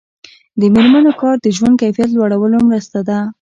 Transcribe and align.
د 0.59 0.61
میرمنو 0.75 1.11
کار 1.21 1.35
د 1.41 1.47
ژوند 1.57 1.75
کیفیت 1.81 2.09
لوړولو 2.13 2.57
مرسته 2.69 2.99
ده. 3.07 3.17